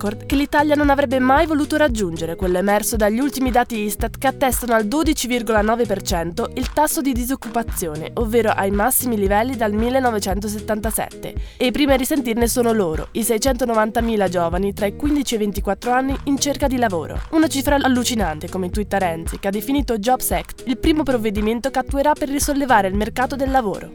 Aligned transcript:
Record 0.00 0.24
che 0.24 0.34
l'Italia 0.34 0.74
non 0.74 0.88
avrebbe 0.88 1.18
mai 1.18 1.44
voluto 1.44 1.76
raggiungere, 1.76 2.34
quello 2.34 2.56
emerso 2.56 2.96
dagli 2.96 3.18
ultimi 3.18 3.50
dati 3.50 3.80
Istat 3.80 4.16
che 4.16 4.28
attestano 4.28 4.72
al 4.72 4.86
12,9% 4.86 6.52
il 6.54 6.72
tasso 6.72 7.02
di 7.02 7.12
disoccupazione, 7.12 8.10
ovvero 8.14 8.48
ai 8.48 8.70
massimi 8.70 9.18
livelli 9.18 9.56
dal 9.56 9.74
1977. 9.74 11.34
E 11.58 11.66
i 11.66 11.70
primi 11.70 11.92
a 11.92 11.96
risentirne 11.96 12.48
sono 12.48 12.72
loro, 12.72 13.08
i 13.12 13.20
690.000 13.20 14.28
giovani 14.30 14.72
tra 14.72 14.86
i 14.86 14.96
15 14.96 15.34
e 15.34 15.36
i 15.36 15.40
24 15.40 15.92
anni 15.92 16.18
in 16.24 16.38
cerca 16.38 16.66
di 16.66 16.78
lavoro. 16.78 17.20
Una 17.32 17.48
cifra 17.48 17.74
allucinante, 17.74 18.48
come 18.48 18.70
twitta 18.70 18.96
Renzi, 18.96 19.38
che 19.38 19.48
ha 19.48 19.50
definito 19.50 19.98
Jobs 19.98 20.30
Act 20.30 20.62
il 20.66 20.78
primo 20.78 21.02
provvedimento 21.02 21.68
che 21.70 21.78
attuerà 21.78 22.14
per 22.14 22.30
risollevare 22.30 22.88
il 22.88 22.94
mercato 22.94 23.36
del 23.36 23.50
lavoro. 23.50 23.92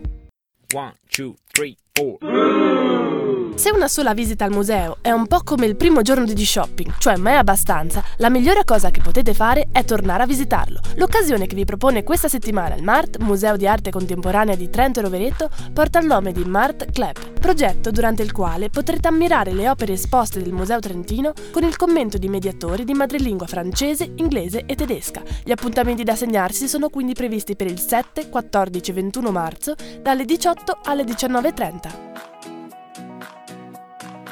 One, 0.75 0.93
two, 1.09 1.33
three, 1.51 1.75
four. 1.97 2.35
Se 3.55 3.71
una 3.71 3.87
sola 3.87 4.13
visita 4.13 4.43
al 4.43 4.51
museo 4.51 4.97
è 4.99 5.11
un 5.11 5.27
po' 5.27 5.39
come 5.41 5.65
il 5.65 5.77
primo 5.77 6.01
giorno 6.01 6.25
di 6.25 6.45
shopping, 6.45 6.95
cioè 6.97 7.15
mai 7.15 7.37
abbastanza, 7.37 8.03
la 8.17 8.29
migliore 8.29 8.65
cosa 8.65 8.91
che 8.91 8.99
potete 8.99 9.33
fare 9.33 9.69
è 9.71 9.85
tornare 9.85 10.23
a 10.23 10.25
visitarlo. 10.25 10.81
L'occasione 10.95 11.47
che 11.47 11.55
vi 11.55 11.63
propone 11.63 12.03
questa 12.03 12.27
settimana 12.27 12.75
il 12.75 12.83
MART, 12.83 13.19
Museo 13.19 13.55
di 13.55 13.65
Arte 13.65 13.91
Contemporanea 13.91 14.55
di 14.55 14.69
Trento 14.69 14.99
e 14.99 15.03
Rovereto, 15.03 15.49
porta 15.71 15.99
il 15.99 16.05
nome 16.05 16.33
di 16.33 16.43
MART 16.43 16.91
Club, 16.91 17.39
progetto 17.39 17.91
durante 17.91 18.23
il 18.23 18.33
quale 18.33 18.69
potrete 18.69 19.07
ammirare 19.07 19.53
le 19.53 19.69
opere 19.69 19.93
esposte 19.93 20.43
del 20.43 20.51
Museo 20.51 20.79
Trentino 20.79 21.31
con 21.51 21.63
il 21.63 21.77
commento 21.77 22.17
di 22.17 22.27
mediatori 22.27 22.83
di 22.83 22.93
madrelingua 22.93 23.47
francese, 23.47 24.11
inglese 24.17 24.65
e 24.65 24.75
tedesca. 24.75 25.23
Gli 25.45 25.51
appuntamenti 25.51 26.03
da 26.03 26.15
segnarsi 26.15 26.67
sono 26.67 26.89
quindi 26.89 27.13
previsti 27.13 27.55
per 27.55 27.67
il 27.67 27.79
7, 27.79 28.27
14 28.27 28.91
e 28.91 28.93
21 28.93 29.31
marzo 29.31 29.75
dalle 30.01 30.25
18 30.25 30.79
alle 30.83 31.03
19.30. 31.05 31.84
た。 31.89 32.34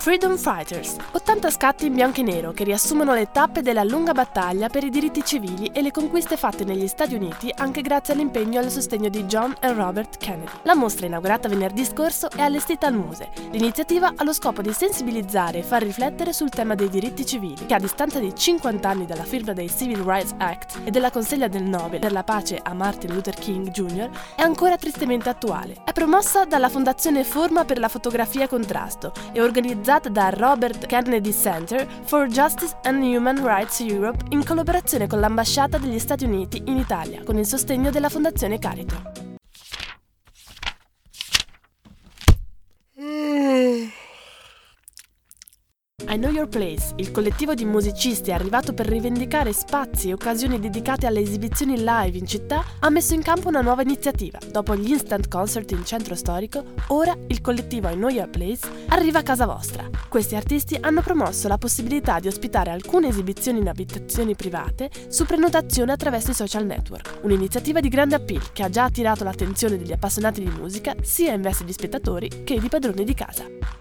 Freedom 0.04 0.36
Fighters, 0.36 0.98
80 1.14 1.50
scatti 1.50 1.86
in 1.86 1.94
bianco 1.94 2.20
e 2.20 2.24
nero 2.24 2.52
che 2.52 2.66
riassumono 2.66 3.14
le 3.14 3.32
tappe 3.32 3.62
della 3.62 3.86
lunga 3.86 4.12
battaglia 4.12 4.68
per 4.68 4.84
i 4.84 4.90
diritti 4.90 5.24
civili 5.24 5.68
e 5.68 5.82
le 5.82 5.92
conquiste 5.92 6.36
fatte 6.36 6.66
negli 6.66 6.88
Stati 6.88 7.16
Uniti 7.16 7.50
anche 7.56 7.80
grazie 7.80 8.14
all'impegno 8.14 8.60
e 8.60 8.66
al 8.66 8.70
sostegno 8.70 9.08
di 9.08 9.24
John 9.24 9.56
e 9.62 9.72
Robert 9.72 10.18
Kennedy. 10.18 10.52
La 10.64 10.76
mostra 10.76 11.06
inaugurata 11.06 11.48
venerdì 11.48 11.86
scorso 11.86 12.30
è 12.30 12.42
allestita 12.42 12.88
al 12.88 12.96
Muse. 12.96 13.30
L'iniziativa 13.52 14.12
ha 14.14 14.26
lo 14.26 14.34
scopo 14.34 14.62
di 14.62 14.74
sensibilizzare 14.74 15.60
e 15.60 15.64
far 15.64 15.84
riflettere 15.84 16.34
sul 16.34 16.50
tema 16.50 16.76
dei 16.76 16.90
diritti 16.90 17.26
civili, 17.26 17.66
che 17.66 17.74
a 17.74 17.80
distanza 17.80 18.20
di 18.20 18.36
50 18.36 18.90
anni 18.90 19.06
dalla 19.06 19.24
firma 19.24 19.54
dei 19.54 19.70
Civil 19.70 20.04
Rights 20.04 20.34
Act 20.38 20.82
e 20.84 20.92
della 20.92 21.12
consegna 21.12 21.48
del 21.48 21.64
Nobel 21.64 22.02
per 22.02 22.12
la 22.12 22.26
pace 22.26 22.60
a 22.62 22.74
Martin 22.74 23.14
Luther 23.14 23.36
King 23.36 23.70
Jr., 23.70 24.10
è 24.36 24.42
ancora 24.42 24.76
tristemente 24.76 25.30
attuale. 25.30 25.78
È 25.86 25.94
promossa 25.94 26.44
dalla 26.44 26.68
Fondazione 26.68 27.24
Forma 27.24 27.64
per 27.64 27.80
la 27.80 27.88
Fotografia 27.88 28.50
Contrasto 28.50 29.14
e 29.32 29.40
organizzata 29.40 29.92
organizzata 29.94 30.10
da 30.10 30.30
Robert 30.30 30.86
Kennedy 30.88 31.32
Center 31.32 31.88
for 32.06 32.28
Justice 32.28 32.76
and 32.84 33.04
Human 33.04 33.46
Rights 33.46 33.80
Europe 33.80 34.26
in 34.30 34.44
collaborazione 34.44 35.08
con 35.08 35.20
l'ambasciata 35.20 35.78
degli 35.78 36.00
Stati 36.00 36.26
Uniti 36.26 36.64
in 36.66 36.78
Italia, 36.78 37.22
con 37.24 37.38
il 37.38 37.46
sostegno 37.46 37.92
della 37.92 38.10
Fondazione 38.10 38.58
Carito. 38.60 39.23
I 46.14 46.18
Know 46.18 46.30
Your 46.30 46.48
Place, 46.48 46.94
il 46.98 47.10
collettivo 47.10 47.56
di 47.56 47.66
musicisti 47.66 48.32
arrivato 48.32 48.76
per 48.76 48.86
rivendicare 48.86 49.52
spazi 49.52 50.10
e 50.10 50.14
occasioni 50.14 50.60
dedicate 50.60 51.08
alle 51.08 51.22
esibizioni 51.22 51.76
live 51.80 52.16
in 52.16 52.28
città, 52.28 52.64
ha 52.82 52.90
messo 52.92 53.16
in 53.16 53.24
campo 53.24 53.48
una 53.48 53.62
nuova 53.62 53.82
iniziativa. 53.82 54.38
Dopo 54.52 54.76
gli 54.76 54.92
instant 54.92 55.28
concert 55.28 55.72
in 55.72 55.84
centro 55.84 56.14
storico, 56.14 56.66
ora 56.90 57.18
il 57.30 57.42
collettivo 57.42 57.90
I 57.90 57.96
Know 57.96 58.10
Your 58.10 58.30
Place 58.30 58.70
arriva 58.90 59.20
a 59.20 59.24
casa 59.24 59.48
vostra. 59.48 59.90
Questi 60.08 60.36
artisti 60.36 60.78
hanno 60.80 61.02
promosso 61.02 61.48
la 61.48 61.58
possibilità 61.58 62.20
di 62.20 62.28
ospitare 62.28 62.70
alcune 62.70 63.08
esibizioni 63.08 63.58
in 63.58 63.68
abitazioni 63.68 64.36
private 64.36 64.92
su 65.08 65.26
prenotazione 65.26 65.94
attraverso 65.94 66.30
i 66.30 66.36
social 66.36 66.68
network, 66.68 67.22
un'iniziativa 67.24 67.80
di 67.80 67.90
grande 67.90 68.14
appeal 68.14 68.52
che 68.52 68.62
ha 68.62 68.70
già 68.70 68.84
attirato 68.84 69.24
l'attenzione 69.24 69.80
degli 69.80 69.92
appassionati 69.92 70.44
di 70.44 70.56
musica 70.56 70.94
sia 71.02 71.34
in 71.34 71.42
veste 71.42 71.66
di 71.66 71.74
spettatori 71.74 72.44
che 72.44 72.60
di 72.60 72.70
padroni 72.70 73.04
di 73.04 73.16
casa. 73.16 73.73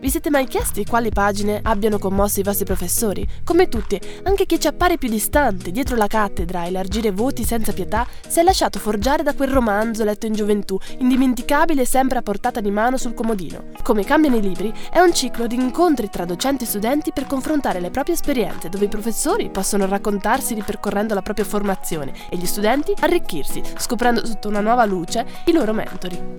Vi 0.00 0.08
siete 0.08 0.30
mai 0.30 0.46
chiesti 0.46 0.86
quali 0.86 1.10
pagine 1.10 1.60
abbiano 1.62 1.98
commosso 1.98 2.40
i 2.40 2.42
vostri 2.42 2.64
professori? 2.64 3.26
Come 3.44 3.68
tutti, 3.68 4.00
anche 4.22 4.46
chi 4.46 4.58
ci 4.58 4.66
appare 4.66 4.96
più 4.96 5.10
distante, 5.10 5.70
dietro 5.70 5.94
la 5.94 6.06
cattedra 6.06 6.60
a 6.60 6.66
elargire 6.66 7.10
voti 7.10 7.44
senza 7.44 7.74
pietà, 7.74 8.06
si 8.26 8.40
è 8.40 8.42
lasciato 8.42 8.78
forgiare 8.78 9.22
da 9.22 9.34
quel 9.34 9.50
romanzo 9.50 10.02
letto 10.02 10.24
in 10.24 10.32
gioventù, 10.32 10.78
indimenticabile 11.00 11.82
e 11.82 11.86
sempre 11.86 12.16
a 12.16 12.22
portata 12.22 12.62
di 12.62 12.70
mano 12.70 12.96
sul 12.96 13.12
comodino. 13.12 13.64
Come 13.82 14.02
cambiano 14.02 14.36
i 14.36 14.40
libri, 14.40 14.72
è 14.90 15.00
un 15.00 15.12
ciclo 15.12 15.46
di 15.46 15.56
incontri 15.56 16.08
tra 16.08 16.24
docenti 16.24 16.64
e 16.64 16.68
studenti 16.68 17.12
per 17.12 17.26
confrontare 17.26 17.78
le 17.78 17.90
proprie 17.90 18.14
esperienze, 18.14 18.70
dove 18.70 18.86
i 18.86 18.88
professori 18.88 19.50
possono 19.50 19.84
raccontarsi 19.84 20.54
ripercorrendo 20.54 21.12
la 21.12 21.20
propria 21.20 21.44
formazione 21.44 22.14
e 22.30 22.38
gli 22.38 22.46
studenti 22.46 22.94
arricchirsi, 23.00 23.62
scoprendo 23.76 24.24
sotto 24.24 24.48
una 24.48 24.60
nuova 24.60 24.86
luce 24.86 25.26
i 25.44 25.52
loro 25.52 25.74
mentori. 25.74 26.38